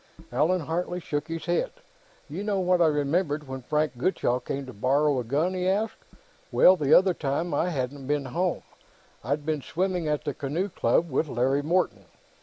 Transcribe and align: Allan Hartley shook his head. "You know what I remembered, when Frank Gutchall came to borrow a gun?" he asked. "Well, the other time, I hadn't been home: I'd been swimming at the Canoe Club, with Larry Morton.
Allan 0.31 0.61
Hartley 0.61 0.99
shook 0.99 1.27
his 1.27 1.45
head. 1.45 1.69
"You 2.27 2.43
know 2.43 2.59
what 2.59 2.81
I 2.81 2.87
remembered, 2.87 3.47
when 3.47 3.61
Frank 3.61 3.99
Gutchall 3.99 4.39
came 4.43 4.65
to 4.65 4.73
borrow 4.73 5.19
a 5.19 5.23
gun?" 5.23 5.53
he 5.53 5.67
asked. 5.69 6.03
"Well, 6.51 6.75
the 6.75 6.91
other 6.91 7.13
time, 7.13 7.53
I 7.53 7.69
hadn't 7.69 8.07
been 8.07 8.25
home: 8.25 8.63
I'd 9.23 9.45
been 9.45 9.61
swimming 9.61 10.07
at 10.07 10.23
the 10.23 10.33
Canoe 10.33 10.69
Club, 10.69 11.11
with 11.11 11.27
Larry 11.27 11.61
Morton. 11.61 12.05